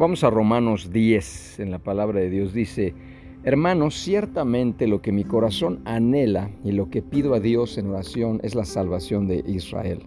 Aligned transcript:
Vamos 0.00 0.24
a 0.24 0.30
Romanos 0.30 0.90
10, 0.90 1.60
en 1.60 1.70
la 1.70 1.78
palabra 1.78 2.20
de 2.20 2.30
Dios 2.30 2.54
dice, 2.54 2.94
Hermanos, 3.44 3.94
ciertamente 3.96 4.86
lo 4.86 5.02
que 5.02 5.12
mi 5.12 5.24
corazón 5.24 5.82
anhela 5.84 6.50
y 6.64 6.72
lo 6.72 6.88
que 6.88 7.02
pido 7.02 7.34
a 7.34 7.38
Dios 7.38 7.76
en 7.76 7.90
oración 7.90 8.40
es 8.42 8.54
la 8.54 8.64
salvación 8.64 9.26
de 9.26 9.44
Israel. 9.46 10.00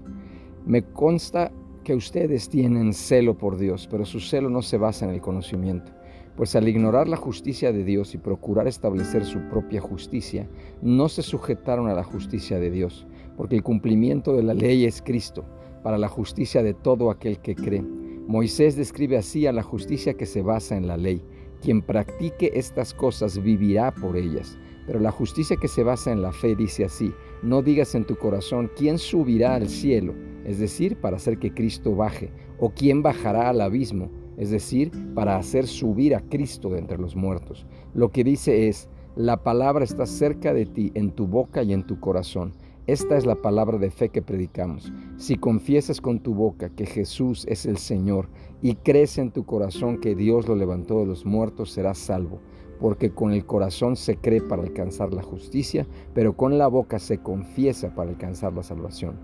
Me 0.66 0.82
consta 0.82 1.52
que 1.84 1.94
ustedes 1.94 2.50
tienen 2.50 2.94
celo 2.94 3.38
por 3.38 3.56
Dios, 3.58 3.88
pero 3.88 4.04
su 4.04 4.20
celo 4.20 4.50
no 4.50 4.64
se 4.64 4.80
basa 4.80 5.06
en 5.06 5.12
el 5.12 5.22
conocimiento, 5.22 5.92
pues 6.36 6.56
al 6.56 6.68
ignorar 6.68 7.08
la 7.08 7.18
justicia 7.18 7.72
de 7.72 7.84
Dios 7.84 8.16
y 8.16 8.18
procurar 8.18 8.68
establecer 8.68 9.24
su 9.26 9.48
propia 9.48 9.80
justicia, 9.80 10.50
no 10.82 11.08
se 11.08 11.22
sujetaron 11.22 11.88
a 11.88 11.94
la 11.94 12.04
justicia 12.04 12.58
de 12.58 12.72
Dios, 12.72 13.06
porque 13.38 13.58
el 13.58 13.62
cumplimiento 13.62 14.36
de 14.36 14.42
la 14.42 14.56
ley 14.56 14.86
es 14.86 15.04
Cristo, 15.04 15.46
para 15.84 16.00
la 16.00 16.08
justicia 16.08 16.64
de 16.64 16.74
todo 16.74 17.12
aquel 17.12 17.38
que 17.38 17.54
cree. 17.54 18.03
Moisés 18.28 18.78
describe 18.78 19.18
así 19.18 19.48
a 19.48 19.52
la 19.52 19.64
justicia 19.64 20.14
que 20.14 20.26
se 20.26 20.42
basa 20.42 20.78
en 20.78 20.88
la 20.88 20.96
ley. 20.96 21.22
Quien 21.62 21.82
practique 21.82 22.52
estas 22.54 22.94
cosas 22.94 23.42
vivirá 23.42 23.94
por 23.94 24.16
ellas. 24.16 24.58
Pero 24.88 25.00
la 25.00 25.12
justicia 25.12 25.58
que 25.58 25.68
se 25.68 25.84
basa 25.84 26.12
en 26.12 26.22
la 26.22 26.32
fe 26.32 26.56
dice 26.56 26.86
así, 26.86 27.14
no 27.42 27.62
digas 27.62 27.96
en 27.96 28.06
tu 28.06 28.16
corazón, 28.16 28.72
¿quién 28.78 28.98
subirá 28.98 29.56
al 29.56 29.68
cielo? 29.68 30.14
Es 30.46 30.58
decir, 30.60 30.98
para 30.98 31.18
hacer 31.18 31.38
que 31.38 31.54
Cristo 31.54 31.96
baje, 31.96 32.32
o 32.60 32.70
quién 32.70 33.02
bajará 33.02 33.50
al 33.50 33.62
abismo, 33.62 34.10
es 34.38 34.50
decir, 34.50 34.92
para 35.14 35.38
hacer 35.38 35.68
subir 35.68 36.16
a 36.16 36.22
Cristo 36.22 36.70
de 36.70 36.80
entre 36.80 36.98
los 36.98 37.16
muertos. 37.16 37.66
Lo 37.94 38.10
que 38.10 38.24
dice 38.24 38.68
es, 38.68 38.90
la 39.16 39.44
palabra 39.44 39.84
está 39.84 40.06
cerca 40.06 40.54
de 40.54 40.66
ti, 40.66 40.92
en 40.96 41.12
tu 41.12 41.28
boca 41.28 41.62
y 41.64 41.74
en 41.74 41.86
tu 41.86 42.00
corazón. 42.00 42.54
Esta 42.86 43.16
es 43.16 43.26
la 43.26 43.36
palabra 43.36 43.78
de 43.78 43.90
fe 43.90 44.10
que 44.10 44.22
predicamos. 44.22 44.92
Si 45.16 45.38
confiesas 45.38 46.02
con 46.02 46.20
tu 46.20 46.34
boca 46.34 46.68
que 46.68 46.86
Jesús 46.86 47.46
es 47.48 47.66
el 47.66 47.78
Señor 47.78 48.28
y 48.62 48.76
crees 48.76 49.18
en 49.18 49.32
tu 49.32 49.46
corazón 49.46 50.02
que 50.02 50.16
Dios 50.16 50.50
lo 50.50 50.56
levantó 50.58 51.00
de 51.00 51.06
los 51.06 51.26
muertos, 51.26 51.72
serás 51.72 51.98
salvo. 51.98 52.42
Porque 52.82 53.10
con 53.10 53.32
el 53.32 53.46
corazón 53.46 53.96
se 53.96 54.18
cree 54.18 54.42
para 54.42 54.64
alcanzar 54.64 55.14
la 55.14 55.24
justicia, 55.24 55.88
pero 56.14 56.36
con 56.36 56.58
la 56.58 56.68
boca 56.68 57.00
se 57.00 57.20
confiesa 57.20 57.96
para 57.96 58.10
alcanzar 58.10 58.52
la 58.52 58.64
salvación. 58.64 59.16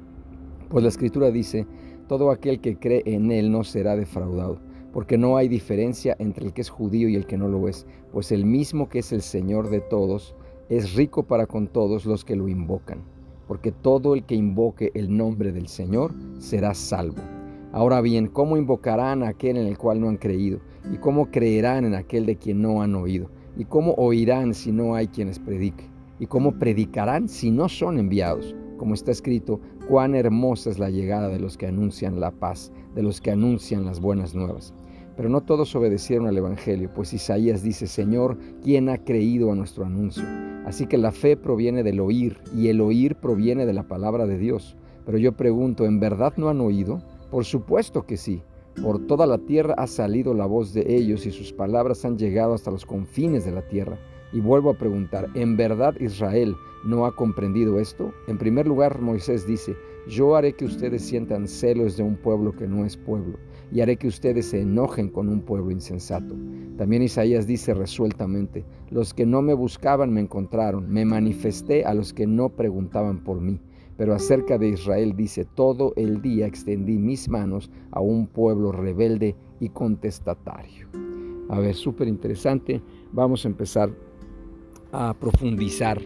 Pues 0.69 0.81
la 0.81 0.89
Escritura 0.89 1.29
dice, 1.29 1.67
todo 2.07 2.31
aquel 2.31 2.61
que 2.61 2.77
cree 2.77 3.03
en 3.07 3.29
Él 3.29 3.51
no 3.51 3.65
será 3.65 3.97
defraudado, 3.97 4.61
porque 4.93 5.17
no 5.17 5.35
hay 5.35 5.49
diferencia 5.49 6.15
entre 6.19 6.45
el 6.45 6.53
que 6.53 6.61
es 6.61 6.69
judío 6.69 7.09
y 7.09 7.17
el 7.17 7.25
que 7.25 7.37
no 7.37 7.49
lo 7.49 7.67
es, 7.67 7.85
pues 8.13 8.31
el 8.31 8.45
mismo 8.45 8.87
que 8.87 8.99
es 8.99 9.11
el 9.11 9.21
Señor 9.21 9.69
de 9.69 9.81
todos 9.81 10.33
es 10.69 10.93
rico 10.93 11.23
para 11.23 11.45
con 11.45 11.67
todos 11.67 12.05
los 12.05 12.23
que 12.23 12.37
lo 12.37 12.47
invocan 12.47 13.18
porque 13.49 13.71
todo 13.71 14.13
el 14.13 14.25
que 14.25 14.35
invoque 14.35 14.91
el 14.93 15.17
nombre 15.17 15.51
del 15.51 15.67
Señor 15.67 16.13
será 16.37 16.75
salvo. 16.75 17.17
Ahora 17.71 17.99
bien, 17.99 18.27
¿cómo 18.27 18.57
invocarán 18.57 19.23
a 19.23 19.29
aquel 19.29 19.57
en 19.57 19.65
el 19.65 19.75
cual 19.75 19.99
no 19.99 20.07
han 20.07 20.17
creído? 20.17 20.59
¿Y 20.93 20.97
cómo 20.97 21.31
creerán 21.31 21.83
en 21.83 21.95
aquel 21.95 22.27
de 22.27 22.35
quien 22.35 22.61
no 22.61 22.83
han 22.83 22.93
oído? 22.93 23.31
¿Y 23.57 23.65
cómo 23.65 23.93
oirán 23.93 24.53
si 24.53 24.71
no 24.71 24.93
hay 24.93 25.07
quienes 25.07 25.39
predique? 25.39 25.83
¿Y 26.19 26.27
cómo 26.27 26.59
predicarán 26.59 27.27
si 27.27 27.49
no 27.49 27.69
son 27.69 27.97
enviados? 27.97 28.55
Como 28.77 28.93
está 28.93 29.09
escrito, 29.09 29.59
cuán 29.87 30.13
hermosa 30.13 30.69
es 30.69 30.77
la 30.77 30.91
llegada 30.91 31.29
de 31.29 31.39
los 31.39 31.57
que 31.57 31.65
anuncian 31.65 32.19
la 32.19 32.29
paz, 32.29 32.71
de 32.93 33.01
los 33.01 33.19
que 33.19 33.31
anuncian 33.31 33.83
las 33.83 33.99
buenas 33.99 34.35
nuevas. 34.35 34.75
Pero 35.19 35.27
no 35.27 35.41
todos 35.41 35.75
obedecieron 35.75 36.27
al 36.27 36.37
Evangelio, 36.37 36.89
pues 36.95 37.11
Isaías 37.11 37.61
dice, 37.61 37.87
Señor, 37.87 38.37
¿quién 38.63 38.87
ha 38.87 38.99
creído 38.99 39.51
a 39.51 39.55
nuestro 39.55 39.83
anuncio? 39.83 40.23
Así 40.65 40.87
que 40.87 40.97
la 40.97 41.11
fe 41.11 41.35
proviene 41.35 41.83
del 41.83 41.99
oír 41.99 42.37
y 42.55 42.69
el 42.69 42.79
oír 42.79 43.15
proviene 43.15 43.65
de 43.65 43.73
la 43.73 43.83
palabra 43.83 44.25
de 44.27 44.37
Dios. 44.37 44.77
Pero 45.05 45.17
yo 45.17 45.33
pregunto, 45.33 45.83
¿en 45.83 45.99
verdad 45.99 46.35
no 46.37 46.47
han 46.47 46.61
oído? 46.61 47.03
Por 47.31 47.43
supuesto 47.43 48.03
que 48.03 48.15
sí. 48.15 48.41
Por 48.81 49.07
toda 49.07 49.27
la 49.27 49.39
tierra 49.39 49.75
ha 49.77 49.87
salido 49.87 50.33
la 50.33 50.45
voz 50.45 50.73
de 50.73 50.85
ellos 50.87 51.25
y 51.25 51.31
sus 51.31 51.51
palabras 51.51 52.05
han 52.05 52.17
llegado 52.17 52.53
hasta 52.53 52.71
los 52.71 52.85
confines 52.85 53.43
de 53.43 53.51
la 53.51 53.67
tierra. 53.67 53.97
Y 54.31 54.39
vuelvo 54.39 54.69
a 54.69 54.77
preguntar, 54.77 55.27
¿en 55.33 55.57
verdad 55.57 55.95
Israel 55.99 56.55
no 56.85 57.05
ha 57.05 57.13
comprendido 57.13 57.77
esto? 57.77 58.13
En 58.29 58.37
primer 58.37 58.67
lugar, 58.67 59.01
Moisés 59.01 59.45
dice, 59.45 59.75
yo 60.07 60.35
haré 60.37 60.53
que 60.53 60.65
ustedes 60.65 61.03
sientan 61.03 61.47
celos 61.47 61.97
de 61.97 62.03
un 62.03 62.15
pueblo 62.15 62.53
que 62.55 62.67
no 62.67 62.85
es 62.85 62.95
pueblo, 62.95 63.37
y 63.71 63.81
haré 63.81 63.97
que 63.97 64.07
ustedes 64.07 64.47
se 64.47 64.61
enojen 64.61 65.09
con 65.09 65.29
un 65.29 65.41
pueblo 65.41 65.71
insensato. 65.71 66.35
También 66.77 67.03
Isaías 67.03 67.45
dice 67.45 67.73
resueltamente, 67.73 68.65
los 68.89 69.13
que 69.13 69.25
no 69.25 69.41
me 69.41 69.53
buscaban 69.53 70.11
me 70.13 70.21
encontraron, 70.21 70.89
me 70.89 71.05
manifesté 71.05 71.85
a 71.85 71.93
los 71.93 72.13
que 72.13 72.25
no 72.25 72.49
preguntaban 72.49 73.23
por 73.23 73.41
mí. 73.41 73.59
Pero 73.97 74.13
acerca 74.13 74.57
de 74.57 74.69
Israel 74.69 75.13
dice, 75.15 75.45
todo 75.55 75.93
el 75.97 76.21
día 76.21 76.47
extendí 76.47 76.97
mis 76.97 77.27
manos 77.27 77.69
a 77.91 77.99
un 77.99 78.27
pueblo 78.27 78.71
rebelde 78.71 79.35
y 79.59 79.69
contestatario. 79.69 80.87
A 81.49 81.59
ver, 81.59 81.75
súper 81.75 82.07
interesante. 82.07 82.81
Vamos 83.11 83.43
a 83.43 83.49
empezar 83.49 83.89
a 84.93 85.13
profundizar 85.13 85.99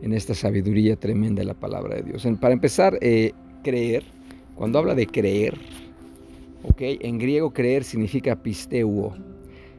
en 0.00 0.12
esta 0.12 0.34
sabiduría 0.34 0.96
tremenda 0.96 1.40
de 1.40 1.46
la 1.46 1.54
palabra 1.54 1.96
de 1.96 2.02
Dios. 2.02 2.26
Para 2.40 2.54
empezar, 2.54 2.98
eh, 3.00 3.32
creer, 3.62 4.04
cuando 4.54 4.78
habla 4.78 4.94
de 4.94 5.06
creer, 5.06 5.54
en 6.78 7.18
griego 7.18 7.52
creer 7.52 7.84
significa 7.84 8.42
pisteuo, 8.42 9.14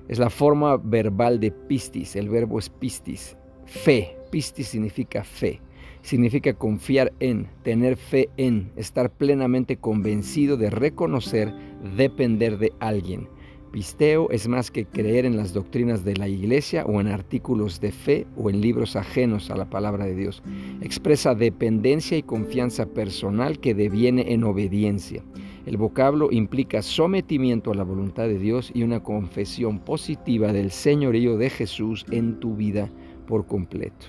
es 0.08 0.20
la 0.20 0.30
forma 0.30 0.78
verbal 0.78 1.40
de 1.40 1.52
pistis, 1.52 2.16
el 2.16 2.30
verbo 2.30 2.60
es 2.60 2.70
pistis, 2.70 3.36
fe, 3.66 4.16
pistis 4.32 4.68
significa 4.68 5.24
fe, 5.24 5.62
significa 6.02 6.54
confiar 6.54 7.12
en, 7.20 7.48
tener 7.64 7.98
fe 7.98 8.30
en, 8.38 8.72
estar 8.76 9.10
plenamente 9.10 9.78
convencido 9.78 10.58
de 10.58 10.70
reconocer, 10.70 11.54
depender 11.98 12.60
de 12.60 12.72
alguien. 12.80 13.28
Pisteo 13.72 14.30
es 14.30 14.48
más 14.48 14.72
que 14.72 14.86
creer 14.86 15.26
en 15.26 15.36
las 15.36 15.54
doctrinas 15.54 16.06
de 16.06 16.16
la 16.16 16.30
iglesia 16.30 16.86
o 16.86 17.02
en 17.02 17.08
artículos 17.08 17.82
de 17.82 17.92
fe 17.92 18.26
o 18.38 18.50
en 18.50 18.62
libros 18.62 18.96
ajenos 18.96 19.52
a 19.52 19.58
la 19.58 19.70
palabra 19.70 20.06
de 20.06 20.16
Dios. 20.16 20.44
Expresa 20.80 21.36
dependencia 21.36 22.18
y 22.18 22.24
confianza 22.24 22.86
personal 22.86 23.60
que 23.60 23.74
deviene 23.74 24.32
en 24.32 24.46
obediencia. 24.46 25.24
El 25.66 25.78
vocablo 25.78 26.30
implica 26.32 26.84
sometimiento 26.84 27.72
a 27.72 27.76
la 27.76 27.84
voluntad 27.84 28.28
de 28.28 28.38
Dios 28.38 28.72
y 28.74 28.84
una 28.84 29.02
confesión 29.02 29.80
positiva 29.80 30.54
del 30.54 30.70
señorío 30.70 31.38
de 31.38 31.50
Jesús 31.50 32.06
en 32.12 32.40
tu 32.40 32.56
vida 32.56 32.90
por 33.26 33.48
completo. 33.48 34.08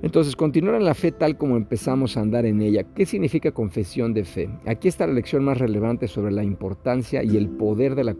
Entonces, 0.00 0.34
continuar 0.34 0.76
en 0.76 0.84
la 0.84 0.94
fe 0.94 1.12
tal 1.12 1.36
como 1.36 1.56
empezamos 1.56 2.16
a 2.16 2.20
andar 2.20 2.46
en 2.46 2.62
ella. 2.62 2.84
¿Qué 2.94 3.04
significa 3.04 3.50
confesión 3.50 4.14
de 4.14 4.24
fe? 4.24 4.48
Aquí 4.64 4.88
está 4.88 5.06
la 5.06 5.12
lección 5.12 5.44
más 5.44 5.58
relevante 5.58 6.08
sobre 6.08 6.32
la 6.32 6.44
importancia 6.44 7.22
y 7.22 7.36
el 7.36 7.48
poder 7.48 7.94
de 7.94 8.04
la 8.04 8.14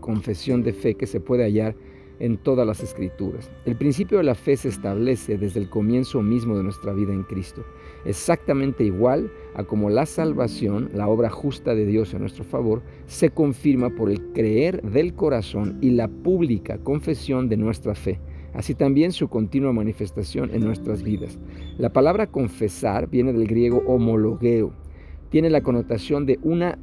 confesión 0.00 0.62
de 0.62 0.72
fe 0.74 0.94
que 0.94 1.06
se 1.06 1.20
puede 1.20 1.44
hallar 1.44 1.74
en 2.20 2.36
todas 2.36 2.66
las 2.66 2.82
escrituras. 2.82 3.50
El 3.64 3.76
principio 3.76 4.18
de 4.18 4.24
la 4.24 4.34
fe 4.34 4.56
se 4.56 4.68
establece 4.68 5.38
desde 5.38 5.60
el 5.60 5.68
comienzo 5.68 6.22
mismo 6.22 6.56
de 6.56 6.64
nuestra 6.64 6.92
vida 6.92 7.12
en 7.12 7.22
Cristo, 7.22 7.64
exactamente 8.04 8.84
igual 8.84 9.30
a 9.54 9.64
como 9.64 9.90
la 9.90 10.06
salvación, 10.06 10.90
la 10.94 11.08
obra 11.08 11.30
justa 11.30 11.74
de 11.74 11.86
Dios 11.86 12.14
en 12.14 12.20
nuestro 12.20 12.44
favor, 12.44 12.82
se 13.06 13.30
confirma 13.30 13.90
por 13.90 14.10
el 14.10 14.20
creer 14.32 14.82
del 14.82 15.14
corazón 15.14 15.78
y 15.80 15.90
la 15.90 16.08
pública 16.08 16.78
confesión 16.78 17.48
de 17.48 17.56
nuestra 17.56 17.94
fe 17.94 18.20
así 18.54 18.74
también 18.74 19.12
su 19.12 19.28
continua 19.28 19.72
manifestación 19.72 20.50
en 20.52 20.64
nuestras 20.64 21.02
vidas. 21.02 21.38
La 21.78 21.92
palabra 21.92 22.26
confesar 22.26 23.08
viene 23.08 23.32
del 23.32 23.46
griego 23.46 23.82
homologueo. 23.86 24.72
Tiene 25.30 25.50
la 25.50 25.60
connotación 25.60 26.26
de 26.26 26.38
una 26.42 26.78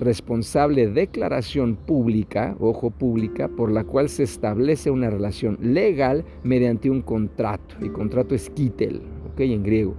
responsable 0.00 0.88
declaración 0.88 1.76
pública, 1.76 2.56
ojo 2.58 2.90
pública, 2.90 3.48
por 3.48 3.70
la 3.70 3.84
cual 3.84 4.08
se 4.08 4.22
establece 4.22 4.90
una 4.90 5.10
relación 5.10 5.58
legal 5.60 6.24
mediante 6.42 6.90
un 6.90 7.02
contrato. 7.02 7.76
Y 7.80 7.90
contrato 7.90 8.34
es 8.34 8.50
kitel, 8.50 9.02
¿ok? 9.32 9.40
En 9.40 9.62
griego. 9.62 9.94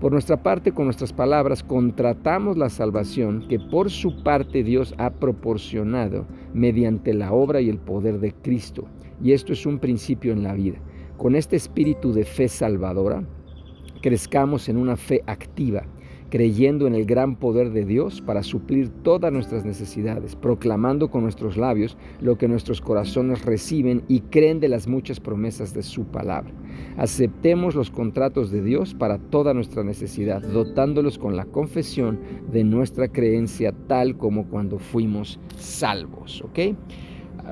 Por 0.00 0.12
nuestra 0.12 0.42
parte, 0.42 0.72
con 0.72 0.86
nuestras 0.86 1.12
palabras, 1.12 1.62
contratamos 1.62 2.56
la 2.56 2.70
salvación 2.70 3.46
que 3.48 3.58
por 3.58 3.90
su 3.90 4.22
parte 4.22 4.62
Dios 4.62 4.94
ha 4.96 5.10
proporcionado 5.10 6.26
mediante 6.54 7.12
la 7.12 7.32
obra 7.32 7.60
y 7.60 7.68
el 7.68 7.78
poder 7.78 8.18
de 8.20 8.32
Cristo. 8.32 8.86
Y 9.22 9.32
esto 9.32 9.52
es 9.52 9.66
un 9.66 9.78
principio 9.78 10.32
en 10.32 10.42
la 10.42 10.54
vida. 10.54 10.78
Con 11.18 11.34
este 11.34 11.56
espíritu 11.56 12.14
de 12.14 12.24
fe 12.24 12.48
salvadora, 12.48 13.24
crezcamos 14.00 14.70
en 14.70 14.78
una 14.78 14.96
fe 14.96 15.22
activa, 15.26 15.82
creyendo 16.30 16.86
en 16.86 16.94
el 16.94 17.04
gran 17.04 17.36
poder 17.36 17.70
de 17.70 17.84
Dios 17.84 18.20
para 18.20 18.42
suplir 18.42 18.88
todas 19.02 19.32
nuestras 19.32 19.64
necesidades, 19.64 20.36
proclamando 20.36 21.10
con 21.10 21.22
nuestros 21.22 21.56
labios 21.56 21.96
lo 22.20 22.38
que 22.38 22.48
nuestros 22.48 22.80
corazones 22.80 23.44
reciben 23.44 24.02
y 24.08 24.20
creen 24.20 24.60
de 24.60 24.68
las 24.68 24.86
muchas 24.86 25.20
promesas 25.20 25.74
de 25.74 25.82
su 25.82 26.04
palabra. 26.04 26.52
Aceptemos 26.96 27.74
los 27.74 27.90
contratos 27.90 28.50
de 28.50 28.62
Dios 28.62 28.94
para 28.94 29.18
toda 29.18 29.52
nuestra 29.52 29.82
necesidad, 29.82 30.40
dotándolos 30.40 31.18
con 31.18 31.36
la 31.36 31.44
confesión 31.44 32.20
de 32.50 32.64
nuestra 32.64 33.08
creencia 33.08 33.72
tal 33.88 34.16
como 34.16 34.46
cuando 34.46 34.78
fuimos 34.78 35.38
salvos, 35.56 36.42
¿ok? 36.42 36.76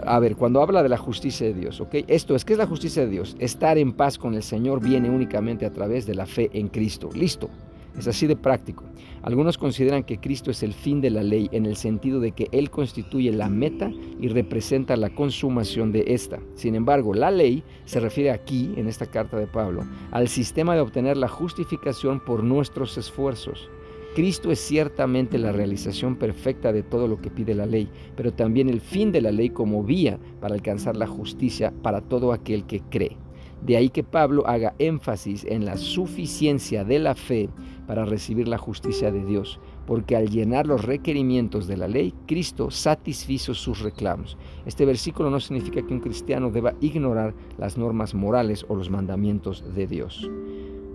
A 0.07 0.21
ver, 0.21 0.37
cuando 0.37 0.63
habla 0.63 0.83
de 0.83 0.89
la 0.89 0.97
justicia 0.97 1.47
de 1.47 1.55
Dios, 1.55 1.81
¿ok? 1.81 1.97
Esto 2.07 2.37
es, 2.37 2.45
¿qué 2.45 2.53
es 2.53 2.59
la 2.59 2.67
justicia 2.67 3.03
de 3.03 3.11
Dios? 3.11 3.37
Estar 3.41 3.79
en 3.79 3.93
paz 3.93 4.19
con 4.19 4.35
el 4.35 4.43
Señor 4.43 4.81
viene 4.81 5.11
únicamente 5.11 5.67
a 5.67 5.73
través 5.73 6.07
de 6.07 6.15
la 6.15 6.27
fe 6.27 6.51
en 6.53 6.69
Cristo. 6.69 7.09
Listo. 7.15 7.51
Es 7.99 8.07
así 8.07 8.29
de 8.29 8.37
práctico. 8.37 8.85
Algunos 9.23 9.59
consideran 9.59 10.05
que 10.05 10.19
Cristo 10.19 10.53
es 10.53 10.63
el 10.63 10.73
fin 10.73 11.01
de 11.01 11.11
la 11.11 11.23
ley 11.23 11.49
en 11.51 11.67
el 11.67 11.75
sentido 11.75 12.21
de 12.21 12.31
que 12.31 12.47
Él 12.53 12.71
constituye 12.71 13.33
la 13.33 13.49
meta 13.49 13.91
y 14.21 14.29
representa 14.29 14.97
la 14.97 15.11
consumación 15.11 15.91
de 15.91 16.05
esta. 16.07 16.39
Sin 16.55 16.77
embargo, 16.77 17.13
la 17.13 17.33
ley 17.33 17.65
se 17.85 17.99
refiere 17.99 18.31
aquí, 18.31 18.73
en 18.77 18.87
esta 18.87 19.07
carta 19.07 19.37
de 19.37 19.49
Pablo, 19.49 19.85
al 20.13 20.29
sistema 20.29 20.75
de 20.75 20.81
obtener 20.81 21.17
la 21.17 21.29
justificación 21.29 22.21
por 22.21 22.45
nuestros 22.45 22.97
esfuerzos. 22.97 23.69
Cristo 24.15 24.51
es 24.51 24.61
ciertamente 24.61 25.37
la 25.37 25.53
realización 25.53 26.17
perfecta 26.17 26.73
de 26.73 26.83
todo 26.83 27.09
lo 27.09 27.21
que 27.21 27.31
pide 27.31 27.55
la 27.55 27.67
ley, 27.67 27.89
pero 28.17 28.33
también 28.33 28.69
el 28.69 28.81
fin 28.81 29.13
de 29.13 29.21
la 29.21 29.33
ley 29.33 29.51
como 29.51 29.83
vía 29.83 30.19
para 30.41 30.55
alcanzar 30.55 30.97
la 30.97 31.07
justicia 31.07 31.73
para 31.83 32.01
todo 32.01 32.33
aquel 32.33 32.65
que 32.65 32.81
cree. 32.81 33.17
De 33.63 33.77
ahí 33.77 33.89
que 33.89 34.05
Pablo 34.05 34.47
haga 34.47 34.75
énfasis 34.79 35.45
en 35.45 35.65
la 35.65 35.77
suficiencia 35.77 36.85
de 36.85 36.99
la 36.99 37.15
fe 37.15 37.49
para 37.87 38.05
recibir 38.05 38.49
la 38.49 38.59
justicia 38.59 39.11
de 39.11 39.25
Dios, 39.25 39.61
porque 39.87 40.15
al 40.15 40.29
llenar 40.29 40.67
los 40.67 40.85
requerimientos 40.85 41.67
de 41.67 41.77
la 41.77 41.89
ley, 41.89 42.15
Cristo 42.27 42.71
satisfizo 42.71 43.55
sus 43.55 43.81
reclamos. 43.81 44.37
Este 44.67 44.85
versículo 44.85 45.31
no 45.31 45.41
significa 45.41 45.83
que 45.83 45.95
un 45.95 46.01
cristiano 46.01 46.51
deba 46.51 46.75
ignorar 46.81 47.35
las 47.57 47.77
normas 47.77 48.15
morales 48.15 48.65
o 48.69 48.77
los 48.77 48.91
mandamientos 48.91 49.65
de 49.75 49.87
Dios. 49.87 50.31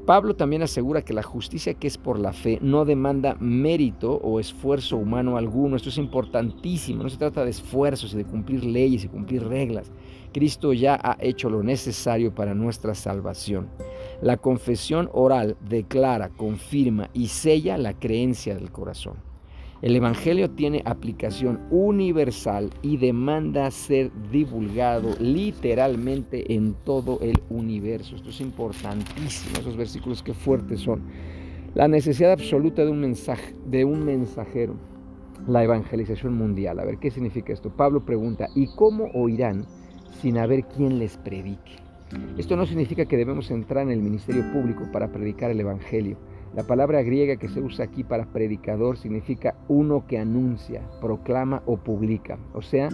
Pablo 0.05 0.35
también 0.35 0.61
asegura 0.63 1.01
que 1.01 1.13
la 1.13 1.23
justicia 1.23 1.75
que 1.75 1.87
es 1.87 1.97
por 1.97 2.19
la 2.19 2.33
fe 2.33 2.59
no 2.61 2.83
demanda 2.83 3.37
mérito 3.39 4.15
o 4.15 4.41
esfuerzo 4.41 4.97
humano 4.97 5.37
alguno. 5.37 5.77
Esto 5.77 5.89
es 5.89 5.97
importantísimo. 5.97 7.03
No 7.03 7.09
se 7.09 7.17
trata 7.17 7.45
de 7.45 7.51
esfuerzos 7.51 8.13
y 8.13 8.17
de 8.17 8.25
cumplir 8.25 8.65
leyes 8.65 9.05
y 9.05 9.07
cumplir 9.07 9.47
reglas. 9.47 9.91
Cristo 10.33 10.73
ya 10.73 10.99
ha 11.01 11.15
hecho 11.21 11.49
lo 11.49 11.63
necesario 11.63 12.35
para 12.35 12.53
nuestra 12.53 12.95
salvación. 12.95 13.69
La 14.21 14.35
confesión 14.37 15.09
oral 15.13 15.55
declara, 15.61 16.29
confirma 16.29 17.09
y 17.13 17.27
sella 17.27 17.77
la 17.77 17.93
creencia 17.93 18.55
del 18.55 18.71
corazón. 18.71 19.32
El 19.83 19.97
Evangelio 19.97 20.49
tiene 20.49 20.81
aplicación 20.85 21.59
universal 21.69 22.69
y 22.81 22.95
demanda 22.95 23.69
ser 23.69 24.11
divulgado 24.31 25.09
literalmente 25.19 26.53
en 26.53 26.73
todo 26.85 27.19
el 27.21 27.41
universo. 27.49 28.15
Esto 28.15 28.29
es 28.29 28.39
importantísimo, 28.39 29.57
esos 29.59 29.75
versículos 29.75 30.23
que 30.23 30.33
fuertes 30.33 30.79
son. 30.79 31.01
La 31.75 31.89
necesidad 31.89 32.31
absoluta 32.31 32.85
de 32.85 32.91
un, 32.91 33.01
mensaje, 33.01 33.53
de 33.65 33.83
un 33.83 34.05
mensajero, 34.05 34.75
la 35.49 35.65
evangelización 35.65 36.33
mundial. 36.33 36.79
A 36.79 36.85
ver, 36.85 36.97
¿qué 36.97 37.11
significa 37.11 37.51
esto? 37.51 37.69
Pablo 37.69 38.05
pregunta, 38.05 38.47
¿y 38.55 38.67
cómo 38.77 39.11
oirán 39.13 39.65
sin 40.21 40.37
haber 40.37 40.63
quien 40.63 40.97
les 40.97 41.17
predique? 41.17 41.75
Esto 42.37 42.55
no 42.55 42.65
significa 42.65 43.03
que 43.03 43.17
debemos 43.17 43.51
entrar 43.51 43.83
en 43.83 43.91
el 43.91 44.01
ministerio 44.01 44.49
público 44.53 44.89
para 44.93 45.11
predicar 45.11 45.51
el 45.51 45.59
Evangelio. 45.59 46.15
La 46.55 46.61
palabra 46.61 47.01
griega 47.01 47.37
que 47.37 47.49
se 47.49 47.59
usa 47.61 47.85
aquí 47.85 48.03
para 48.03 48.25
predicador 48.25 48.97
significa 48.97 49.55
uno 49.67 50.05
que 50.05 50.19
anuncia, 50.19 50.81
proclama 51.01 51.63
o 51.65 51.77
publica. 51.77 52.37
O 52.53 52.61
sea, 52.61 52.89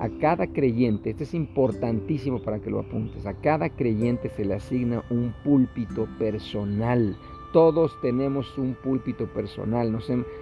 a 0.00 0.08
cada 0.20 0.48
creyente, 0.48 1.10
esto 1.10 1.22
es 1.22 1.32
importantísimo 1.32 2.42
para 2.42 2.58
que 2.58 2.70
lo 2.70 2.80
apuntes, 2.80 3.24
a 3.24 3.34
cada 3.34 3.68
creyente 3.68 4.30
se 4.30 4.44
le 4.44 4.54
asigna 4.54 5.04
un 5.10 5.32
púlpito 5.44 6.08
personal 6.18 7.16
todos 7.54 7.96
tenemos 8.00 8.58
un 8.58 8.74
púlpito 8.74 9.28
personal, 9.28 9.96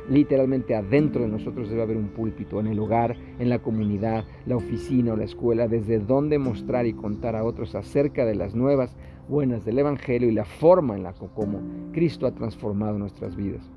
literalmente 0.08 0.74
adentro 0.74 1.20
de 1.20 1.28
nosotros 1.28 1.68
debe 1.68 1.82
haber 1.82 1.98
un 1.98 2.08
púlpito, 2.08 2.58
en 2.58 2.68
el 2.68 2.78
hogar, 2.78 3.18
en 3.38 3.50
la 3.50 3.58
comunidad, 3.58 4.24
la 4.46 4.56
oficina 4.56 5.12
o 5.12 5.16
la 5.16 5.24
escuela, 5.24 5.68
desde 5.68 5.98
donde 5.98 6.38
mostrar 6.38 6.86
y 6.86 6.94
contar 6.94 7.36
a 7.36 7.44
otros 7.44 7.74
acerca 7.74 8.24
de 8.24 8.34
las 8.34 8.54
nuevas 8.54 8.96
buenas 9.28 9.62
del 9.66 9.80
Evangelio 9.80 10.30
y 10.30 10.32
la 10.32 10.46
forma 10.46 10.96
en 10.96 11.02
la 11.02 11.12
que 11.12 11.26
como 11.34 11.60
Cristo 11.92 12.26
ha 12.26 12.34
transformado 12.34 12.98
nuestras 12.98 13.36
vidas. 13.36 13.70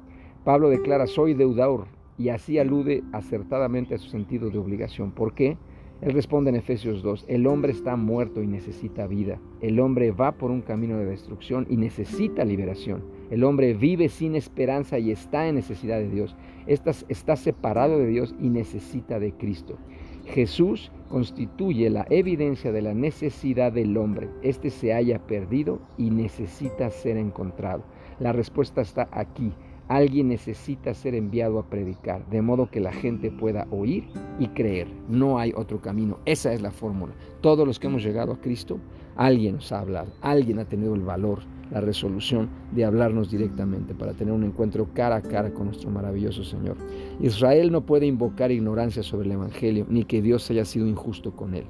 Pablo 0.45 0.69
declara, 0.69 1.05
soy 1.05 1.33
deudor, 1.33 1.87
y 2.17 2.29
así 2.29 2.57
alude 2.57 3.03
acertadamente 3.11 3.95
a 3.95 3.97
su 3.97 4.07
sentido 4.07 4.49
de 4.49 4.59
obligación. 4.59 5.11
¿Por 5.11 5.33
qué? 5.33 5.57
Él 6.01 6.11
responde 6.11 6.49
en 6.49 6.57
Efesios 6.57 7.01
2, 7.01 7.25
el 7.29 7.47
hombre 7.47 7.71
está 7.71 7.95
muerto 7.95 8.43
y 8.43 8.47
necesita 8.47 9.07
vida. 9.07 9.39
El 9.61 9.79
hombre 9.79 10.11
va 10.11 10.33
por 10.33 10.51
un 10.51 10.61
camino 10.61 10.97
de 10.97 11.05
destrucción 11.05 11.65
y 11.69 11.77
necesita 11.77 12.43
liberación. 12.43 13.03
El 13.31 13.43
hombre 13.43 13.73
vive 13.73 14.09
sin 14.09 14.35
esperanza 14.35 14.99
y 14.99 15.11
está 15.11 15.47
en 15.47 15.55
necesidad 15.55 15.97
de 15.99 16.09
Dios. 16.09 16.35
Está, 16.67 17.35
separado 17.35 17.97
de 17.97 18.07
Dios 18.07 18.35
y 18.39 18.49
necesita 18.49 19.19
de 19.19 19.31
Cristo. 19.33 19.77
Jesús 20.25 20.91
constituye 21.09 21.89
la 21.89 22.05
evidencia 22.09 22.71
de 22.71 22.81
la 22.81 22.93
necesidad 22.93 23.71
del 23.71 23.95
hombre. 23.95 24.29
Este 24.41 24.71
se 24.71 24.93
haya 24.93 25.19
perdido 25.19 25.79
y 25.97 26.09
necesita 26.09 26.89
ser 26.89 27.17
encontrado. 27.17 27.83
La 28.19 28.33
respuesta 28.33 28.81
está 28.81 29.07
aquí. 29.11 29.53
Alguien 29.87 30.29
necesita 30.29 30.95
ser 30.95 31.13
enviado 31.13 31.59
a 31.59 31.69
predicar, 31.69 32.27
de 32.29 32.41
modo 32.41 32.71
que 32.71 32.79
la 32.79 32.91
gente 32.91 33.29
pueda 33.29 33.67
oír 33.69 34.07
y 34.39 34.47
creer. 34.47 34.87
No 35.07 35.37
hay 35.37 35.53
otro 35.55 35.79
camino. 35.79 36.17
Esa 36.25 36.53
es 36.53 36.61
la 36.61 36.71
fórmula. 36.71 37.13
Todos 37.41 37.67
los 37.67 37.79
que 37.79 37.85
hemos 37.85 38.03
llegado 38.03 38.33
a 38.33 38.41
Cristo, 38.41 38.79
alguien 39.15 39.55
nos 39.55 39.71
ha 39.71 39.81
hablado, 39.81 40.11
alguien 40.21 40.57
ha 40.57 40.65
tenido 40.65 40.95
el 40.95 41.01
valor, 41.01 41.39
la 41.71 41.81
resolución 41.81 42.49
de 42.71 42.85
hablarnos 42.85 43.29
directamente 43.29 43.93
para 43.93 44.13
tener 44.13 44.33
un 44.33 44.43
encuentro 44.43 44.87
cara 44.93 45.17
a 45.17 45.21
cara 45.21 45.53
con 45.53 45.67
nuestro 45.67 45.89
maravilloso 45.91 46.43
Señor. 46.43 46.77
Israel 47.21 47.71
no 47.71 47.85
puede 47.85 48.07
invocar 48.07 48.51
ignorancia 48.51 49.03
sobre 49.03 49.27
el 49.27 49.33
Evangelio, 49.33 49.85
ni 49.87 50.03
que 50.03 50.21
Dios 50.21 50.49
haya 50.49 50.65
sido 50.65 50.87
injusto 50.87 51.35
con 51.35 51.53
él. 51.53 51.65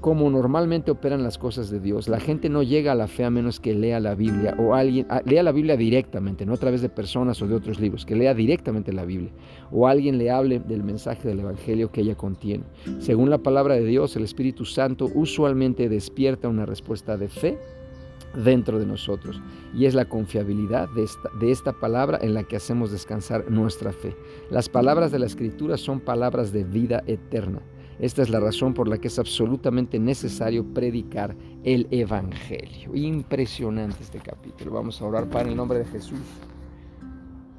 Como 0.00 0.30
normalmente 0.30 0.90
operan 0.90 1.22
las 1.22 1.38
cosas 1.38 1.70
de 1.70 1.80
Dios, 1.80 2.08
la 2.08 2.20
gente 2.20 2.48
no 2.48 2.62
llega 2.62 2.92
a 2.92 2.94
la 2.94 3.06
fe 3.08 3.24
a 3.24 3.30
menos 3.30 3.60
que 3.60 3.74
lea 3.74 4.00
la 4.00 4.14
Biblia 4.14 4.54
o 4.58 4.74
alguien 4.74 5.06
lea 5.24 5.42
la 5.42 5.52
Biblia 5.52 5.76
directamente, 5.76 6.46
no 6.46 6.54
a 6.54 6.56
través 6.56 6.82
de 6.82 6.88
personas 6.88 7.40
o 7.42 7.46
de 7.46 7.54
otros 7.54 7.80
libros, 7.80 8.04
que 8.04 8.16
lea 8.16 8.34
directamente 8.34 8.92
la 8.92 9.04
Biblia 9.04 9.30
o 9.70 9.86
alguien 9.86 10.18
le 10.18 10.30
hable 10.30 10.60
del 10.60 10.82
mensaje 10.82 11.28
del 11.28 11.40
Evangelio 11.40 11.90
que 11.90 12.02
ella 12.02 12.14
contiene. 12.14 12.64
Según 12.98 13.30
la 13.30 13.38
palabra 13.38 13.74
de 13.74 13.84
Dios, 13.84 14.16
el 14.16 14.24
Espíritu 14.24 14.64
Santo 14.64 15.10
usualmente 15.14 15.88
despierta 15.88 16.48
una 16.48 16.66
respuesta 16.66 17.16
de 17.16 17.28
fe 17.28 17.58
dentro 18.36 18.78
de 18.78 18.86
nosotros. 18.86 19.40
Y 19.74 19.86
es 19.86 19.94
la 19.94 20.04
confiabilidad 20.04 20.88
de 20.90 21.04
esta, 21.04 21.30
de 21.40 21.50
esta, 21.50 21.72
palabra 21.72 22.18
en 22.20 22.34
la 22.34 22.44
que 22.44 22.56
hacemos 22.56 22.90
descansar 22.90 23.50
nuestra 23.50 23.92
fe. 23.92 24.16
Las 24.50 24.68
palabras 24.68 25.12
de 25.12 25.18
la 25.18 25.26
Escritura 25.26 25.76
son 25.76 26.00
palabras 26.00 26.52
de 26.52 26.64
vida 26.64 27.02
eterna. 27.06 27.60
Esta 27.98 28.20
es 28.20 28.28
la 28.28 28.40
razón 28.40 28.74
por 28.74 28.88
la 28.88 28.98
que 28.98 29.08
es 29.08 29.18
absolutamente 29.18 29.98
necesario 29.98 30.64
predicar 30.74 31.34
el 31.64 31.88
Evangelio. 31.90 32.94
Impresionante 32.94 34.02
este 34.02 34.18
capítulo. 34.18 34.72
Vamos 34.72 35.00
a 35.00 35.06
orar 35.06 35.30
para 35.30 35.48
el 35.48 35.56
nombre 35.56 35.78
de 35.78 35.86
Jesús. 35.86 36.18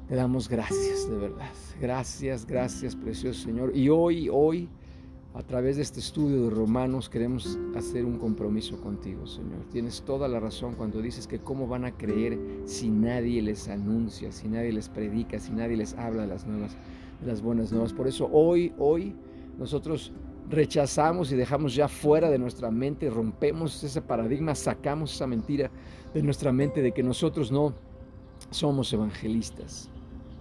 Te 0.08 0.14
damos 0.14 0.48
gracias, 0.48 1.10
de 1.10 1.16
verdad. 1.16 1.50
Gracias, 1.80 2.46
gracias, 2.46 2.94
precioso 2.94 3.42
Señor. 3.42 3.76
Y 3.76 3.88
hoy, 3.88 4.28
hoy, 4.32 4.68
a 5.34 5.42
través 5.42 5.76
de 5.76 5.82
este 5.82 5.98
estudio 5.98 6.44
de 6.44 6.50
Romanos, 6.50 7.08
queremos 7.08 7.58
hacer 7.76 8.04
un 8.04 8.16
compromiso 8.16 8.80
contigo, 8.80 9.26
Señor. 9.26 9.64
Tienes 9.72 10.02
toda 10.02 10.28
la 10.28 10.38
razón 10.38 10.74
cuando 10.76 11.02
dices 11.02 11.26
que 11.26 11.40
cómo 11.40 11.66
van 11.66 11.84
a 11.84 11.96
creer 11.96 12.38
si 12.64 12.90
nadie 12.90 13.42
les 13.42 13.68
anuncia, 13.68 14.30
si 14.30 14.46
nadie 14.46 14.72
les 14.72 14.88
predica, 14.88 15.40
si 15.40 15.50
nadie 15.50 15.76
les 15.76 15.94
habla 15.94 16.26
las 16.26 16.46
nuevas, 16.46 16.76
las 17.26 17.42
buenas 17.42 17.72
nuevas. 17.72 17.92
Por 17.92 18.06
eso 18.06 18.30
hoy, 18.32 18.72
hoy, 18.78 19.16
nosotros 19.58 20.12
rechazamos 20.50 21.30
y 21.32 21.36
dejamos 21.36 21.74
ya 21.74 21.88
fuera 21.88 22.30
de 22.30 22.38
nuestra 22.38 22.70
mente, 22.70 23.10
rompemos 23.10 23.82
ese 23.84 24.00
paradigma, 24.00 24.54
sacamos 24.54 25.14
esa 25.14 25.26
mentira 25.26 25.70
de 26.14 26.22
nuestra 26.22 26.52
mente 26.52 26.82
de 26.82 26.92
que 26.92 27.02
nosotros 27.02 27.52
no 27.52 27.74
somos 28.50 28.92
evangelistas. 28.92 29.90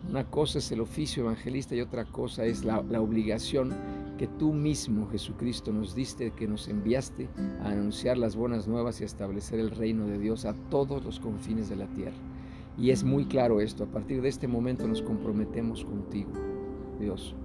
Una 0.10 0.24
cosa 0.24 0.60
es 0.60 0.72
el 0.72 0.80
oficio 0.80 1.24
evangelista 1.24 1.76
y 1.76 1.82
otra 1.82 2.06
cosa 2.06 2.46
es 2.46 2.64
la, 2.64 2.80
obligación 2.80 3.74
que 4.18 4.28
tú 4.28 4.54
mismo, 4.54 5.10
Jesucristo, 5.10 5.74
nos 5.74 5.96
diste, 5.96 6.32
que 6.32 6.48
nos 6.48 6.70
enviaste 6.70 7.28
a 7.62 7.70
anunciar 7.70 8.18
las 8.18 8.36
buenas 8.36 8.68
nuevas 8.68 9.02
y 9.02 9.04
a 9.04 9.08
establecer 9.08 9.60
el 9.60 9.72
reino 9.72 10.08
de 10.08 10.18
Dios 10.18 10.46
a 10.46 10.54
todos 10.70 11.04
los 11.04 11.20
confines 11.20 11.68
de 11.68 11.76
la 11.76 11.88
tierra. 11.88 12.16
Y 12.78 12.92
es 12.92 13.04
muy 13.04 13.26
claro 13.26 13.60
esto, 13.60 13.84
a 13.84 13.88
partir 13.88 14.22
de 14.22 14.30
este 14.30 14.48
momento 14.48 14.88
nos 14.88 15.02
comprometemos 15.02 15.84
contigo, 15.84 16.32
Dios 17.00 17.36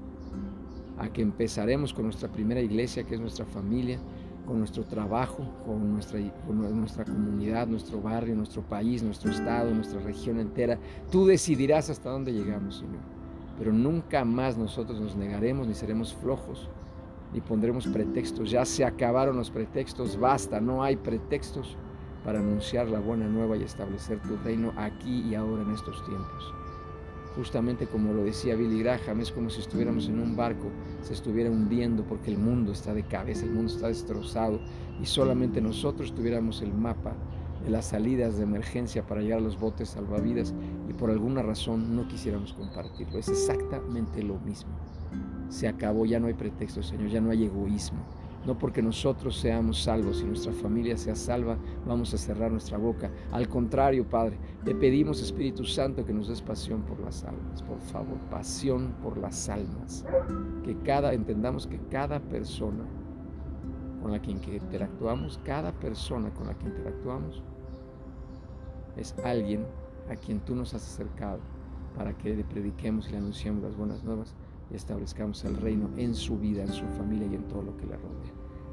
a 0.99 1.09
que 1.09 1.23
empezaremos 1.23 1.93
con 1.93 2.05
nuestra 2.05 2.31
primera 2.31 2.61
iglesia, 2.61 3.05
que 3.05 3.15
es 3.15 3.21
nuestra 3.21 3.45
familia, 3.47 3.99
con 4.47 4.59
nuestro 4.59 4.85
trabajo, 4.85 5.45
con 5.65 5.93
nuestra, 5.93 6.19
nuestra 6.49 7.05
comunidad, 7.05 7.67
nuestro 7.67 8.01
barrio, 8.01 8.35
nuestro 8.35 8.63
país, 8.63 9.03
nuestro 9.03 9.31
estado, 9.31 9.73
nuestra 9.73 10.01
región 10.01 10.39
entera. 10.39 10.79
Tú 11.11 11.27
decidirás 11.27 11.91
hasta 11.91 12.11
dónde 12.11 12.33
llegamos, 12.33 12.79
Señor. 12.79 13.01
Pero 13.59 13.73
nunca 13.73 14.25
más 14.25 14.57
nosotros 14.57 15.01
nos 15.01 15.15
negaremos 15.15 15.69
ni 15.69 15.75
seremos 15.75 16.15
flojos, 16.15 16.69
ni 17.33 17.41
pondremos 17.41 17.87
pretextos. 17.87 18.51
Ya 18.51 18.65
se 18.65 18.85
acabaron 18.85 19.37
los 19.37 19.51
pretextos, 19.51 20.19
basta, 20.19 20.61
no 20.61 20.83
hay 20.83 20.97
pretextos 20.97 21.77
para 22.25 22.41
anunciar 22.41 22.89
la 22.89 23.01
buena 23.01 23.27
nueva 23.27 23.57
y 23.57 23.63
establecer 23.63 24.21
tu 24.21 24.37
reino 24.45 24.73
aquí 24.77 25.23
y 25.29 25.35
ahora 25.35 25.63
en 25.63 25.73
estos 25.73 26.05
tiempos 26.05 26.55
justamente 27.37 27.87
como 27.87 28.13
lo 28.13 28.25
decía 28.25 28.55
Billy 28.55 28.83
Graham, 28.83 29.21
es 29.21 29.31
como 29.31 29.51
si 29.51 29.61
estuviéramos 29.61 30.09
en 30.09 30.19
un 30.19 30.37
barco, 30.37 30.71
se 31.03 31.13
estuviera 31.13 31.51
hundiendo 31.51 32.05
porque 32.05 32.31
el 32.31 32.39
mundo 32.39 32.73
está 32.73 32.95
de 32.95 33.05
cabeza, 33.05 33.45
el 33.45 33.53
mundo 33.53 33.73
está 33.73 33.89
destrozado 33.89 34.61
y 35.01 35.07
solamente 35.07 35.61
nosotros 35.61 36.15
tuviéramos 36.15 36.63
el 36.63 36.73
mapa 36.73 37.15
de 37.65 37.71
las 37.71 37.87
salidas 37.87 38.37
de 38.37 38.43
emergencia 38.43 39.07
para 39.07 39.21
llegar 39.23 39.39
a 39.39 39.43
los 39.43 39.59
botes 39.59 39.91
salvavidas 39.91 40.53
y 40.89 40.93
por 40.93 41.11
alguna 41.11 41.43
razón 41.43 41.95
no 41.95 42.09
quisiéramos 42.09 42.53
compartirlo. 42.55 43.19
Es 43.19 43.29
exactamente 43.29 44.23
lo 44.23 44.39
mismo. 44.41 44.73
Se 45.49 45.69
acabó, 45.69 46.07
ya 46.07 46.19
no 46.19 46.27
hay 46.27 46.35
pretexto, 46.35 46.83
Señor, 46.83 47.09
ya 47.09 47.21
no 47.21 47.31
hay 47.31 47.45
egoísmo. 47.45 48.01
No 48.47 48.59
porque 48.59 48.83
nosotros 48.83 49.37
seamos 49.39 49.83
salvos 49.83 50.21
y 50.21 50.25
nuestra 50.25 50.53
familia 50.53 50.97
sea 50.97 51.15
salva, 51.15 51.57
vamos 51.87 52.13
a 52.13 52.19
cerrar 52.19 52.51
nuestra 52.51 52.77
boca. 52.77 53.11
Al 53.31 53.49
contrario, 53.49 54.09
Padre, 54.09 54.37
te 54.65 54.75
pedimos, 54.75 55.23
Espíritu 55.23 55.65
Santo, 55.65 56.05
que 56.05 56.13
nos 56.13 56.29
des 56.29 56.43
pasión 56.43 56.83
por 56.83 56.99
las 57.01 57.23
almas, 57.23 57.63
por 57.63 57.81
favor, 57.81 58.19
pasión 58.31 58.95
por 59.01 59.17
las 59.17 59.49
almas. 59.49 60.05
Que 60.65 60.77
cada, 60.79 61.13
entendamos 61.13 61.69
que 61.69 61.79
cada 61.89 62.19
persona 62.19 62.85
con 64.03 64.11
la 64.11 64.21
que 64.21 64.33
interactuamos, 64.33 65.39
cada 65.45 65.71
persona 65.73 66.31
con 66.35 66.49
la 66.49 66.55
que 66.59 66.67
interactuamos, 66.67 67.43
es 68.97 69.15
alguien 69.25 69.65
a 70.11 70.17
quien 70.17 70.41
tú 70.41 70.57
nos 70.57 70.75
has 70.75 70.83
acercado 70.83 71.39
para 71.97 72.17
que 72.17 72.35
le 72.35 72.45
prediquemos 72.45 73.09
y 73.09 73.13
le 73.13 73.19
anunciemos 73.19 73.63
las 73.63 73.77
buenas 73.77 74.03
nuevas 74.03 74.35
establezcamos 74.77 75.45
el 75.45 75.57
reino 75.57 75.89
en 75.97 76.15
su 76.15 76.39
vida, 76.39 76.63
en 76.63 76.73
su 76.73 76.85
familia 76.99 77.27
y 77.31 77.35
en 77.35 77.43
todo 77.49 77.63
lo 77.63 77.77
que 77.77 77.87
le 77.87 77.97
rodea. 77.97 78.33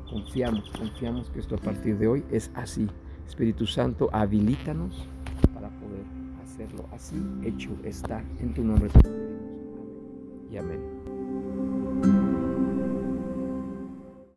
Confiamos, 0.10 0.70
confiamos 0.72 1.30
que 1.30 1.40
esto 1.40 1.56
a 1.56 1.60
partir 1.60 1.98
de 1.98 2.08
hoy 2.08 2.26
es 2.32 2.50
así. 2.56 2.88
Espíritu 3.28 3.68
Santo, 3.68 4.10
habilítanos 4.12 5.08
para 5.54 5.70
poder 5.70 6.04
hacerlo 6.44 6.86
así. 6.92 7.16
Hecho 7.44 7.70
está 7.84 8.24
en 8.40 8.54
tu 8.54 8.64
nombre. 8.64 8.90
Y 10.52 10.58
amén. 10.58 11.19